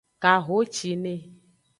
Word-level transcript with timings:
Kahocine. 0.23 1.13